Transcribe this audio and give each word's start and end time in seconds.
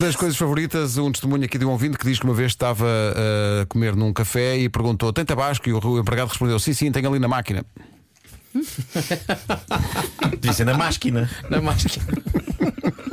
Das 0.00 0.14
coisas 0.14 0.38
favoritas, 0.38 0.96
um 0.96 1.10
testemunho 1.10 1.44
aqui 1.44 1.58
de 1.58 1.64
um 1.64 1.70
ouvinte 1.70 1.98
que 1.98 2.06
diz 2.06 2.20
que 2.20 2.24
uma 2.24 2.32
vez 2.32 2.52
estava 2.52 2.86
a 2.86 3.66
comer 3.66 3.96
num 3.96 4.12
café 4.12 4.56
e 4.56 4.68
perguntou: 4.68 5.12
tem 5.12 5.24
tabasco? 5.24 5.68
E 5.68 5.72
o 5.72 5.98
empregado 5.98 6.28
respondeu: 6.28 6.56
sim, 6.60 6.72
sim, 6.72 6.92
tem 6.92 7.04
ali 7.04 7.18
na 7.18 7.26
máquina. 7.26 7.66
Ser 10.54 10.66
na 10.66 10.78
máquina. 10.78 11.28
Na 11.50 11.60
máquina. 11.60 12.04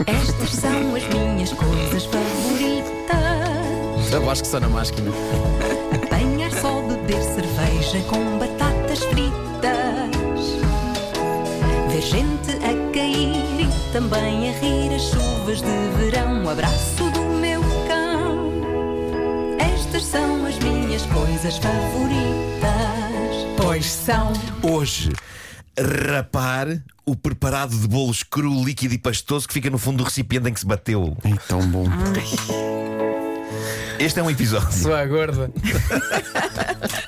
Estas 0.05 0.51
são 0.51 0.95
as 0.95 1.07
minhas 1.07 1.51
coisas 1.53 2.05
favoritas: 2.05 2.91
que 4.41 4.47
só 4.47 4.59
na 4.59 4.69
máquina. 4.69 5.09
apanhar 5.91 6.51
só, 6.51 6.83
beber 6.83 7.23
cerveja 7.23 7.99
com 8.07 8.37
batatas 8.37 8.99
fritas, 9.05 9.31
ver 11.89 12.01
gente 12.03 12.51
a 12.51 12.75
cair 12.93 13.59
e 13.59 13.67
também 13.91 14.49
a 14.49 14.51
rir 14.59 14.93
as 14.93 15.09
chuvas 15.45 15.61
de 15.61 15.89
verão. 15.99 16.43
O 16.43 16.49
abraço 16.49 17.09
do 17.11 17.21
meu 17.39 17.61
cão. 17.87 18.51
Estas 19.59 20.03
são 20.03 20.45
as 20.45 20.57
minhas 20.59 21.05
coisas 21.05 21.57
favoritas. 21.57 22.71
Pois 23.55 23.85
são. 23.85 24.33
Hoje, 24.63 25.11
rapar 26.09 26.67
o 27.05 27.15
preparado 27.15 27.77
de 27.77 27.87
bolos 27.87 28.23
cru, 28.23 28.63
líquido 28.63 28.95
e 28.95 28.97
pastoso 28.97 29.47
que 29.47 29.53
fica 29.53 29.69
no 29.69 29.77
fundo 29.77 29.97
do 29.97 30.03
recipiente 30.03 30.49
em 30.49 30.53
que 30.53 30.59
se 30.59 30.65
bateu. 30.65 31.15
Ai, 31.23 31.37
tão 31.47 31.61
bom. 31.67 31.85
Este 33.99 34.19
é 34.19 34.23
um 34.23 34.29
episódio. 34.29 34.71
Sua 34.73 35.05
gorda. 35.05 35.49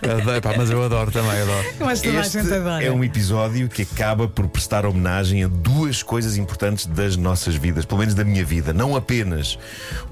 Adoro, 0.03 0.41
pá, 0.41 0.53
mas 0.55 0.69
eu 0.69 0.83
adoro 0.83 1.11
também, 1.11 1.41
adoro. 1.41 1.67
Mas 1.79 2.01
toda 2.01 2.17
a 2.17 2.21
Este 2.21 2.41
gente 2.41 2.53
adora. 2.53 2.83
é 2.83 2.91
um 2.91 3.03
episódio 3.03 3.67
que 3.67 3.81
acaba 3.81 4.27
por 4.27 4.47
prestar 4.47 4.85
homenagem 4.85 5.43
a 5.43 5.47
duas 5.47 6.01
coisas 6.01 6.37
importantes 6.37 6.85
das 6.85 7.17
nossas 7.17 7.55
vidas, 7.55 7.83
pelo 7.85 7.99
menos 7.99 8.13
da 8.13 8.23
minha 8.23 8.43
vida. 8.45 8.71
Não 8.73 8.95
apenas 8.95 9.57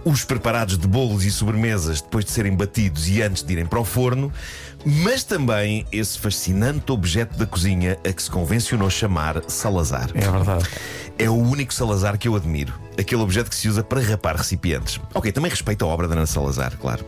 os 0.03 0.25
preparados 0.25 0.77
de 0.77 0.87
bolos 0.87 1.23
e 1.25 1.31
sobremesas 1.31 2.01
depois 2.01 2.25
de 2.25 2.31
serem 2.31 2.53
batidos 2.55 3.07
e 3.07 3.21
antes 3.21 3.41
de 3.43 3.53
irem 3.53 3.65
para 3.65 3.79
o 3.79 3.85
forno, 3.85 4.31
mas 4.85 5.23
também 5.23 5.85
esse 5.91 6.19
fascinante 6.19 6.91
objeto 6.91 7.37
da 7.37 7.45
cozinha 7.45 7.97
a 8.07 8.11
que 8.11 8.21
se 8.21 8.29
convencionou 8.29 8.89
chamar 8.89 9.41
Salazar. 9.47 10.09
É 10.13 10.29
verdade. 10.29 10.65
É 11.17 11.29
o 11.29 11.35
único 11.35 11.73
Salazar 11.73 12.17
que 12.17 12.27
eu 12.27 12.35
admiro. 12.35 12.73
Aquele 12.97 13.21
objeto 13.21 13.49
que 13.49 13.55
se 13.55 13.67
usa 13.67 13.83
para 13.83 14.01
rapar 14.01 14.35
recipientes. 14.35 14.99
Ok, 15.13 15.31
também 15.31 15.49
respeito 15.49 15.83
a 15.83 15.87
obra 15.87 16.07
da 16.07 16.15
Ana 16.15 16.25
Salazar, 16.25 16.77
claro. 16.77 17.05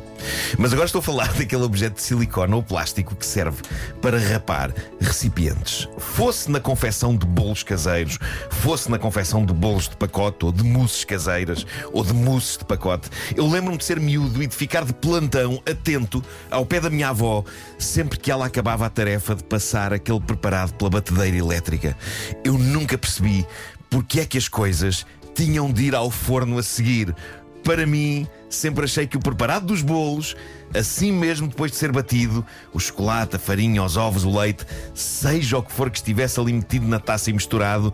Mas 0.57 0.73
agora 0.73 0.85
estou 0.85 0.99
a 0.99 1.01
falar 1.01 1.31
daquele 1.35 1.63
objeto 1.63 1.95
de 1.95 2.01
silicone 2.01 2.53
ou 2.53 2.63
plástico 2.63 3.15
que 3.15 3.25
serve 3.25 3.61
para 4.01 4.17
rapar 4.19 4.73
recipientes. 4.99 5.87
Fosse 5.97 6.49
na 6.51 6.59
confecção 6.59 7.15
de 7.15 7.25
bolos 7.25 7.63
caseiros, 7.63 8.17
fosse 8.49 8.89
na 8.89 8.97
confecção 8.97 9.45
de 9.45 9.53
bolos 9.53 9.89
de 9.89 9.95
pacote 9.95 10.45
ou 10.45 10.51
de 10.51 10.63
mousses 10.63 11.03
caseiras 11.03 11.65
ou 11.91 12.03
de 12.03 12.13
mousses 12.13 12.57
de 12.57 12.65
pacote. 12.65 13.09
Eu 13.35 13.47
lembro-me 13.47 13.77
de 13.77 13.85
ser 13.85 13.99
miúdo 13.99 14.41
e 14.41 14.47
de 14.47 14.55
ficar 14.55 14.83
de 14.83 14.93
plantão 14.93 15.61
atento 15.69 16.23
ao 16.49 16.65
pé 16.65 16.79
da 16.79 16.89
minha 16.89 17.09
avó 17.09 17.43
sempre 17.77 18.17
que 18.19 18.31
ela 18.31 18.45
acabava 18.45 18.85
a 18.85 18.89
tarefa 18.89 19.35
de 19.35 19.43
passar 19.43 19.93
aquele 19.93 20.19
preparado 20.19 20.73
pela 20.73 20.89
batedeira 20.89 21.37
elétrica. 21.37 21.95
Eu 22.43 22.57
nunca 22.57 22.97
percebi 22.97 23.45
porque 23.89 24.19
é 24.19 24.25
que 24.25 24.37
as 24.37 24.47
coisas 24.47 25.05
tinham 25.33 25.71
de 25.71 25.83
ir 25.83 25.95
ao 25.95 26.09
forno 26.09 26.57
a 26.57 26.63
seguir. 26.63 27.15
Para 27.63 27.85
mim, 27.85 28.27
sempre 28.49 28.85
achei 28.85 29.05
que 29.05 29.17
o 29.17 29.19
preparado 29.19 29.67
dos 29.67 29.81
bolos, 29.81 30.35
assim 30.73 31.11
mesmo 31.11 31.47
depois 31.47 31.71
de 31.71 31.77
ser 31.77 31.91
batido, 31.91 32.45
o 32.73 32.79
chocolate, 32.79 33.35
a 33.35 33.39
farinha, 33.39 33.83
os 33.83 33.97
ovos, 33.97 34.23
o 34.23 34.39
leite, 34.39 34.65
seja 34.93 35.57
o 35.57 35.63
que 35.63 35.71
for 35.71 35.89
que 35.89 35.97
estivesse 35.97 36.39
ali 36.39 36.53
metido 36.53 36.87
na 36.87 36.99
taça 36.99 37.29
e 37.29 37.33
misturado, 37.33 37.93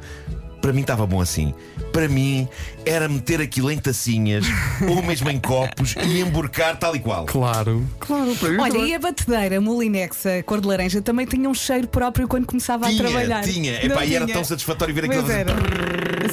para 0.64 0.72
mim 0.72 0.80
estava 0.80 1.06
bom 1.06 1.20
assim. 1.20 1.54
Para 1.92 2.08
mim, 2.08 2.48
era 2.86 3.10
meter 3.10 3.42
aquilo 3.42 3.70
em 3.70 3.78
tacinhas 3.78 4.46
ou 4.88 5.04
mesmo 5.04 5.30
em 5.30 5.38
copos 5.38 5.94
e 6.02 6.22
emborcar 6.22 6.78
tal 6.80 6.96
e 6.96 7.00
qual. 7.00 7.26
Claro, 7.26 7.86
claro, 8.00 8.34
para 8.38 8.50
mim 8.50 8.58
Olha, 8.62 8.72
também. 8.72 8.92
e 8.92 8.96
a 8.96 9.00
batedeira 9.00 9.60
Molinex, 9.60 10.26
a 10.26 10.42
cor 10.42 10.62
de 10.62 10.68
laranja, 10.70 11.02
também 11.02 11.26
tinha 11.26 11.50
um 11.50 11.54
cheiro 11.54 11.86
próprio 11.90 12.30
quando 12.30 12.46
começava 12.46 12.86
a 12.86 12.90
Tinha, 12.90 13.04
trabalhar. 13.04 13.44
tinha. 13.44 13.74
Não 13.74 13.86
Epá, 13.88 14.06
e 14.06 14.16
era 14.16 14.24
tinha? 14.26 14.36
tão 14.36 14.44
satisfatório 14.46 14.96
ver 14.96 15.04
aquilo. 15.04 15.30
era. 15.30 15.54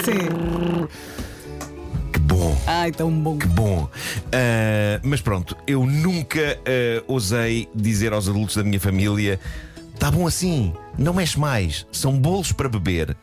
Sim. 0.05 0.87
Que 2.13 2.19
bom. 2.21 2.57
Ai, 2.69 2.93
tão 2.93 3.11
bom. 3.11 3.37
Que 3.37 3.47
bom. 3.49 3.89
Ah, 4.33 5.01
mas 5.03 5.21
pronto, 5.21 5.57
eu 5.67 5.85
nunca 5.85 6.57
ah, 6.65 7.03
ousei 7.09 7.69
dizer 7.75 8.13
aos 8.13 8.29
adultos 8.29 8.55
da 8.55 8.63
minha 8.63 8.79
família: 8.79 9.41
tá 9.99 10.09
bom 10.09 10.25
assim, 10.25 10.73
não 10.97 11.13
mexe 11.15 11.37
mais, 11.37 11.85
são 11.91 12.17
bolos 12.17 12.53
para 12.53 12.69
beber. 12.69 13.17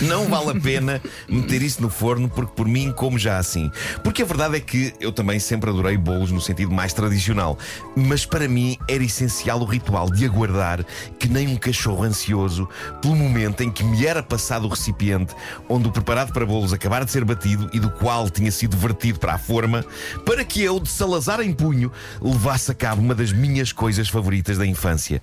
Não 0.00 0.26
vale 0.26 0.50
a 0.50 0.60
pena 0.60 1.00
meter 1.28 1.62
isso 1.62 1.80
no 1.80 1.88
forno, 1.88 2.28
porque 2.28 2.52
por 2.54 2.68
mim, 2.68 2.92
como 2.92 3.18
já 3.18 3.38
assim. 3.38 3.70
Porque 4.04 4.22
a 4.22 4.26
verdade 4.26 4.56
é 4.56 4.60
que 4.60 4.92
eu 5.00 5.10
também 5.10 5.38
sempre 5.40 5.70
adorei 5.70 5.96
bolos 5.96 6.30
no 6.30 6.40
sentido 6.40 6.70
mais 6.70 6.92
tradicional. 6.92 7.58
Mas 7.96 8.26
para 8.26 8.46
mim 8.46 8.76
era 8.88 9.02
essencial 9.02 9.60
o 9.60 9.64
ritual 9.64 10.10
de 10.10 10.26
aguardar 10.26 10.84
que 11.18 11.28
nem 11.28 11.48
um 11.48 11.56
cachorro 11.56 12.04
ansioso 12.04 12.68
pelo 13.00 13.16
momento 13.16 13.62
em 13.62 13.70
que 13.70 13.82
me 13.82 14.04
era 14.04 14.22
passado 14.22 14.66
o 14.66 14.68
recipiente 14.68 15.34
onde 15.68 15.88
o 15.88 15.92
preparado 15.92 16.32
para 16.32 16.44
bolos 16.44 16.72
acabara 16.72 17.04
de 17.04 17.10
ser 17.10 17.24
batido 17.24 17.70
e 17.72 17.80
do 17.80 17.90
qual 17.90 18.28
tinha 18.28 18.50
sido 18.50 18.76
vertido 18.76 19.18
para 19.18 19.34
a 19.34 19.38
forma, 19.38 19.84
para 20.24 20.44
que 20.44 20.62
eu, 20.62 20.78
de 20.78 20.88
Salazar 20.88 21.40
em 21.40 21.52
punho, 21.52 21.90
levasse 22.20 22.70
a 22.70 22.74
cabo 22.74 23.00
uma 23.00 23.14
das 23.14 23.32
minhas 23.32 23.72
coisas 23.72 24.08
favoritas 24.08 24.58
da 24.58 24.66
infância: 24.66 25.22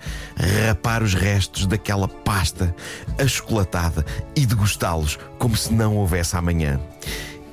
rapar 0.68 1.04
os 1.04 1.14
restos 1.14 1.66
daquela 1.66 2.08
pasta 2.08 2.76
achocolatada 3.20 4.06
e 4.36 4.46
degustá-los 4.46 5.18
como 5.38 5.56
se 5.56 5.74
não 5.74 5.98
houvesse 5.98 6.36
amanhã. 6.36 6.80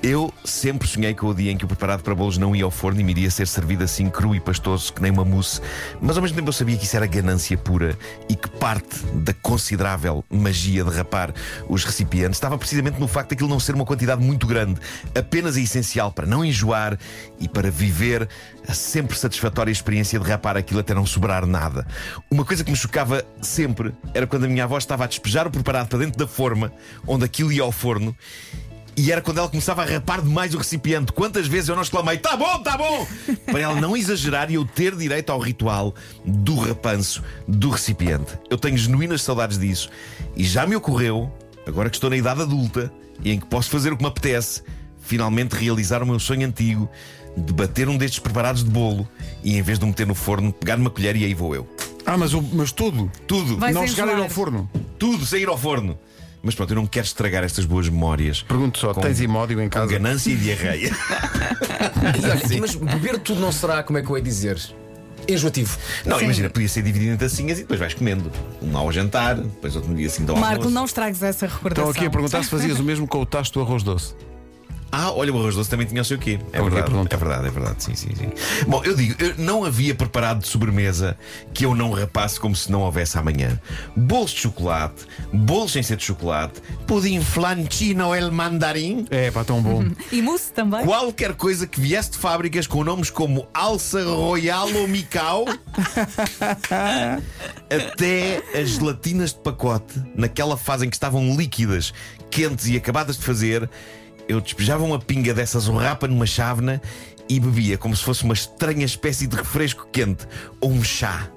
Eu 0.03 0.33
sempre 0.47 0.88
sonhei 0.88 1.12
com 1.12 1.27
o 1.27 1.34
dia 1.34 1.53
em 1.53 1.59
que 1.59 1.65
o 1.66 1.69
preparado 1.69 2.03
para 2.03 2.15
bolos 2.15 2.38
não 2.38 2.56
ia 2.56 2.65
ao 2.65 2.71
forno 2.71 2.99
e 3.00 3.05
me 3.05 3.12
iria 3.12 3.31
ser 3.31 3.47
servido 3.47 3.84
assim 3.84 4.09
cru 4.09 4.34
e 4.34 4.41
pastoso 4.41 4.91
que 4.94 5.03
nem 5.03 5.12
uma 5.12 5.27
mousse, 5.27 5.61
mas 6.00 6.16
ao 6.16 6.22
mesmo 6.22 6.37
tempo 6.37 6.49
eu 6.49 6.55
sabia 6.55 6.75
que 6.78 6.87
isso 6.87 6.97
era 6.97 7.06
ganância 7.06 7.59
pura 7.59 7.99
e 8.27 8.34
que 8.34 8.49
parte 8.49 8.97
da 9.12 9.34
considerável 9.34 10.25
magia 10.31 10.84
de 10.84 10.91
rapar 10.91 11.34
os 11.69 11.84
recipientes 11.84 12.39
estava 12.39 12.56
precisamente 12.56 12.99
no 12.99 13.06
facto 13.06 13.28
de 13.28 13.34
aquilo 13.34 13.50
não 13.50 13.60
ser 13.60 13.75
uma 13.75 13.84
quantidade 13.84 14.22
muito 14.22 14.47
grande, 14.47 14.81
apenas 15.15 15.59
a 15.59 15.60
essencial 15.60 16.10
para 16.10 16.27
não 16.27 16.43
enjoar 16.43 16.99
e 17.39 17.47
para 17.47 17.71
viver 17.71 18.27
a 18.66 18.72
sempre 18.72 19.19
satisfatória 19.19 19.71
experiência 19.71 20.19
de 20.19 20.27
rapar 20.27 20.56
aquilo 20.56 20.81
até 20.81 20.94
não 20.94 21.05
sobrar 21.05 21.44
nada. 21.44 21.87
Uma 22.31 22.44
coisa 22.47 22.65
que 22.65 22.71
me 22.71 22.77
chocava 22.77 23.22
sempre 23.43 23.93
era 24.15 24.27
quando 24.27 24.44
a 24.44 24.49
minha 24.49 24.65
avó 24.65 24.78
estava 24.78 25.05
a 25.05 25.06
despejar 25.06 25.47
o 25.47 25.50
preparado 25.50 25.89
para 25.89 25.99
dentro 25.99 26.19
da 26.19 26.27
forma 26.27 26.72
onde 27.06 27.27
aquilo 27.27 27.53
ia 27.53 27.62
ao 27.62 27.72
forno 27.72 28.16
e 29.00 29.11
era 29.12 29.21
quando 29.22 29.38
ela 29.38 29.49
começava 29.49 29.83
a 29.83 29.84
rapar 29.84 30.21
demais 30.22 30.55
o 30.55 30.59
recipiente. 30.59 31.12
Quantas 31.12 31.47
vezes 31.47 31.69
eu 31.69 31.75
não 31.77 31.83
exclamei: 31.83 32.19
tá 32.19 32.37
bom, 32.37 32.59
tá 32.62 32.77
bom! 32.77 33.06
Para 33.47 33.61
ela 33.61 33.81
não 33.81 33.97
exagerar 33.97 34.50
e 34.50 34.55
eu 34.55 34.65
ter 34.65 34.94
direito 34.97 35.31
ao 35.31 35.38
ritual 35.38 35.94
do 36.25 36.56
rapanço 36.56 37.22
do 37.49 37.71
recipiente. 37.71 38.33
Eu 38.49 38.59
tenho 38.59 38.77
genuínas 38.77 39.22
saudades 39.22 39.59
disso. 39.59 39.89
E 40.37 40.44
já 40.44 40.66
me 40.66 40.77
ocorreu, 40.77 41.33
agora 41.66 41.89
que 41.91 41.97
estou 41.97 42.10
na 42.10 42.16
idade 42.16 42.43
adulta 42.43 42.93
e 43.25 43.31
em 43.33 43.39
que 43.41 43.47
posso 43.47 43.71
fazer 43.71 43.93
o 43.93 43.97
que 43.97 44.03
me 44.03 44.09
apetece, 44.09 44.62
finalmente 45.00 45.55
realizar 45.55 46.03
o 46.03 46.06
meu 46.06 46.19
sonho 46.19 46.47
antigo 46.47 46.89
de 47.37 47.53
bater 47.53 47.89
um 47.89 47.97
destes 47.97 48.19
preparados 48.19 48.65
de 48.65 48.71
bolo 48.71 49.09
e 49.44 49.56
em 49.56 49.62
vez 49.62 49.78
de 49.78 49.84
o 49.84 49.89
meter 49.89 50.06
no 50.06 50.15
forno, 50.15 50.53
pegar 50.53 50.77
numa 50.77 50.91
colher 50.91 51.15
e 51.16 51.25
aí 51.25 51.33
vou 51.34 51.55
eu. 51.55 51.69
Ah, 52.05 52.16
mas, 52.16 52.33
o- 52.34 52.43
mas 52.43 52.72
tudo. 52.72 53.10
Tudo, 53.27 53.56
Vai 53.59 53.72
não 53.72 53.83
sem 53.83 53.91
chegar 53.91 54.05
a 54.05 54.06
ir 54.09 54.12
enjoar. 54.15 54.28
ao 54.28 54.31
forno. 54.34 54.71
tudo 54.99 55.25
sair 55.25 55.47
ao 55.49 55.56
forno. 55.56 55.99
Mas 56.43 56.55
pronto, 56.55 56.71
eu 56.71 56.77
não 56.77 56.87
quero 56.87 57.06
estragar 57.06 57.45
estas 57.45 57.65
boas 57.67 57.89
memórias. 57.89 58.43
Pergunto 58.43 58.78
só: 58.78 58.95
Com- 58.95 59.01
tens 59.03 59.21
imódio 59.21 59.61
em 59.61 59.65
Com 59.69 59.71
casa? 59.81 59.93
ganância 59.93 60.31
e 60.31 60.37
diarreia. 60.37 60.91
Mas 62.61 62.75
beber 62.75 63.19
tudo 63.19 63.41
não 63.41 63.53
será, 63.53 63.83
como 63.83 63.99
é 63.99 64.03
que 64.03 64.11
eu 64.11 64.17
ia 64.17 64.23
dizer? 64.23 64.59
Enjoativo. 65.28 65.77
Não, 66.06 66.21
imagina, 66.21 66.49
podia 66.51 66.69
ser 66.69 66.83
dividido 66.83 67.12
em 67.12 67.17
tacinhas 67.17 67.59
e 67.59 67.62
depois 67.62 67.78
vais 67.78 67.93
comendo. 67.95 68.33
Um 68.62 68.77
ao 68.77 68.91
jantar, 68.91 69.37
depois 69.37 69.77
outro 69.77 69.95
dia 69.95 70.06
assim 70.06 70.25
do 70.25 70.34
Marco, 70.34 70.56
almoço. 70.56 70.71
não 70.71 70.84
estragues 70.87 71.23
essa 71.23 71.47
recordação. 71.47 71.91
Estão 71.91 72.01
aqui 72.01 72.06
a 72.06 72.11
perguntar 72.11 72.43
se 72.43 72.51
fazias 72.51 72.78
o 72.81 72.83
mesmo 72.83 73.07
com 73.07 73.21
o 73.21 73.27
tacho 73.27 73.53
do 73.53 73.61
arroz 73.61 73.83
doce. 73.83 74.15
Ah, 74.93 75.12
olha, 75.12 75.33
o 75.33 75.39
arroz 75.39 75.55
doce 75.55 75.71
também 75.71 75.87
tinha 75.87 76.03
o 76.03 76.05
seu 76.05 76.19
quê. 76.19 76.39
É 76.53 76.61
verdade, 76.61 76.93
é 77.11 77.17
verdade, 77.17 77.47
é 77.47 77.51
verdade, 77.51 77.84
sim, 77.84 77.95
sim, 77.95 78.15
sim. 78.15 78.31
Bom, 78.66 78.83
eu 78.84 78.95
digo, 78.95 79.15
eu 79.22 79.34
não 79.39 79.65
havia 79.65 79.95
preparado 79.95 80.41
de 80.41 80.48
sobremesa 80.48 81.16
que 81.54 81.65
eu 81.65 81.75
não 81.75 81.92
rapasse 81.92 82.41
como 82.41 82.57
se 82.57 82.71
não 82.72 82.81
houvesse 82.81 83.16
amanhã. 83.16 83.59
Bolos 83.97 84.33
de 84.33 84.41
chocolate, 84.41 85.04
bolos 85.33 85.72
sem 85.72 85.83
ser 85.83 85.97
de 85.97 86.04
chocolate, 86.04 86.60
pudim 86.87 87.21
flancino 87.21 88.15
el 88.15 88.33
mandarim. 88.33 89.07
É, 89.10 89.31
pá, 89.31 89.45
tão 89.45 89.63
bom. 89.63 89.84
E 90.10 90.21
mousse 90.21 90.53
também? 90.53 90.84
Qualquer 90.84 91.34
coisa 91.34 91.66
que 91.66 91.81
viesse 91.81 92.13
de 92.13 92.19
fábricas 92.19 92.66
com 92.66 92.83
nomes 92.83 93.10
como 93.10 93.47
Alça 93.54 94.03
Royal 94.03 94.69
ou 94.75 94.89
Micau, 94.89 95.45
até 97.71 98.42
as 98.59 98.71
gelatinas 98.71 99.33
de 99.33 99.39
pacote, 99.39 100.03
naquela 100.15 100.57
fase 100.57 100.87
em 100.87 100.91
que 100.91 100.97
estavam 100.97 101.37
líquidas, 101.37 101.92
quentes 102.31 102.66
e 102.66 102.77
acabadas 102.77 103.16
de 103.16 103.25
fazer, 103.25 103.69
eu 104.30 104.41
despejava 104.41 104.84
uma 104.84 104.98
pinga 104.98 105.34
dessas 105.34 105.66
rapa 105.66 106.06
numa 106.09 106.27
chávena 106.27 106.80
e 107.28 107.38
bebia 107.41 107.77
como 107.78 107.94
se 107.97 108.03
fosse 108.03 108.24
uma 108.24 108.34
estranha 108.34 108.84
espécie 108.84 109.27
de 109.27 109.36
refresco 109.36 109.86
quente 109.92 110.27
ou 110.60 110.71
um 110.71 110.82
chá. 110.82 111.28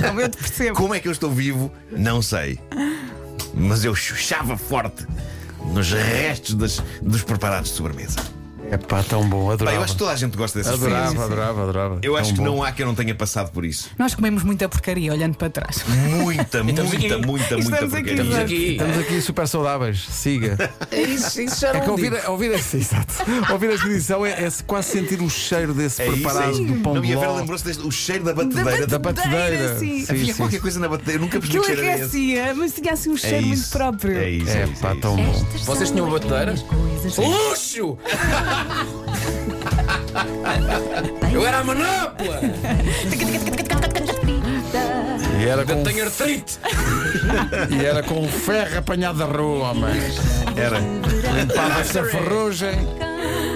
Não, 0.00 0.20
eu 0.20 0.28
te 0.28 0.36
percebo. 0.36 0.76
Como 0.76 0.94
é 0.94 1.00
que 1.00 1.08
eu 1.08 1.12
estou 1.12 1.30
vivo? 1.30 1.72
Não 1.90 2.20
sei. 2.20 2.58
Mas 3.54 3.84
eu 3.84 3.94
chuchava 3.94 4.56
forte 4.56 5.06
nos 5.64 5.90
restos 5.92 6.54
das- 6.54 6.82
dos 7.02 7.22
preparados 7.22 7.70
de 7.70 7.76
sobremesa. 7.76 8.16
É 8.70 8.76
pá, 8.76 9.02
tão 9.02 9.28
bom, 9.28 9.46
Pá, 9.48 9.52
adorava. 9.54 9.76
eu 9.76 9.82
acho 9.82 9.92
que 9.94 9.98
toda 9.98 10.12
a 10.12 10.16
gente 10.16 10.36
gosta 10.36 10.58
dessas 10.58 10.74
Adorava, 10.74 11.06
coisas. 11.08 11.24
adorava, 11.24 11.62
adorava. 11.62 11.98
Eu 12.02 12.16
acho 12.16 12.28
Tão 12.34 12.44
que 12.44 12.50
bom. 12.50 12.56
não 12.56 12.62
há 12.64 12.70
quem 12.72 12.86
não 12.86 12.94
tenha 12.94 13.14
passado 13.14 13.50
por 13.50 13.64
isso. 13.64 13.90
Nós 13.98 14.14
comemos 14.14 14.42
muita 14.44 14.68
porcaria 14.68 15.12
olhando 15.12 15.36
para 15.36 15.50
trás. 15.50 15.82
Muita, 15.86 16.62
muita, 16.64 16.84
muita, 16.84 17.18
muita 17.18 17.58
Estamos 17.58 17.92
aqui, 17.94 18.04
porcaria. 18.04 18.12
Estamos 18.22 18.36
aqui. 18.36 18.72
Estamos 18.72 18.98
aqui 18.98 19.20
super 19.22 19.48
saudáveis, 19.48 20.06
siga. 20.08 20.56
Isso, 20.92 21.42
isso 21.42 21.60
já 21.60 21.70
É 21.74 21.80
que 21.80 21.90
ouvir, 21.90 22.12
ouvir, 22.28 22.52
esta, 22.52 22.76
exato. 22.78 23.14
ouvir 23.50 23.70
esta 23.70 23.86
edição 23.88 24.24
é, 24.24 24.30
é 24.44 24.48
quase 24.66 24.88
sentir 24.90 25.20
o 25.20 25.28
cheiro 25.30 25.72
desse 25.74 26.02
É 26.02 26.06
isso, 26.06 26.14
preparado 26.14 26.48
é 26.48 26.52
isso. 26.52 26.64
do 26.64 26.74
pão 26.80 26.94
Não, 26.94 27.02
de 27.02 27.08
e 27.08 27.14
a 27.14 27.18
Vera 27.18 27.30
ló. 27.32 27.36
lembrou-se 27.38 27.64
deste- 27.64 27.86
o 27.86 27.90
cheiro 27.90 28.24
da 28.24 28.34
batedeira. 28.34 28.86
Da 28.86 28.98
batedeira. 28.98 29.78
sim. 29.78 30.04
Sim, 30.04 30.12
Havia 30.12 30.26
sim. 30.26 30.34
qualquer 30.34 30.60
coisa 30.60 30.78
na 30.80 30.88
batedeira. 30.88 31.18
Eu 31.18 31.22
nunca 31.22 31.40
percebi 31.40 31.58
Aquilo 31.58 31.64
que 31.76 31.82
cheiro 31.82 31.82
era 31.82 32.04
esse. 32.06 32.16
aquecia, 32.16 32.54
mas 32.54 32.72
tinha 32.72 32.92
assim 32.92 33.10
um 33.10 33.14
É 33.14 33.18
cheiro 33.18 33.46
muito 33.46 33.58
isso. 33.60 33.70
próprio. 33.70 34.18
É 34.18 34.30
isso. 34.30 34.48
É 34.50 34.60
é 34.62 34.64
isso, 34.66 34.80
pá, 34.80 34.88
é 34.90 34.92
isso. 34.92 35.00
tão 35.00 35.16
bom. 35.16 35.44
Vocês 35.64 35.90
tinham 35.90 36.06
uma 36.06 36.18
batedeira? 36.18 36.54
Luxo! 37.18 37.98
Eu 41.32 41.46
era 41.46 41.58
a 41.58 41.64
manopla! 41.64 42.40
E 45.38 45.44
era 45.44 45.64
com, 45.64 45.82
tenho 45.82 46.04
artrite! 46.04 46.58
e 47.70 47.84
era 47.84 48.02
com 48.02 48.26
ferro 48.28 48.78
apanhado 48.78 49.18
da 49.18 49.24
rua, 49.24 49.70
homem. 49.70 50.00
Era 50.56 50.78
Limpava-se 51.34 51.98
a 51.98 52.04
ferrugem 52.04 52.78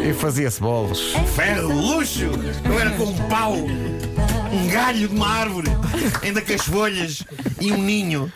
e 0.08 0.14
fazia-se 0.14 0.60
bolos. 0.60 1.14
ferro, 1.34 1.68
luxo. 1.68 2.30
Eu 2.64 2.80
era 2.80 2.90
com 2.92 3.04
um 3.04 3.16
pau, 3.28 3.54
um 3.54 4.68
galho 4.70 5.08
de 5.08 5.14
uma 5.14 5.28
árvore, 5.28 5.68
ainda 6.22 6.40
com 6.40 6.52
as 6.52 6.62
folhas 6.62 7.22
e 7.60 7.72
um 7.72 7.78
ninho. 7.78 8.32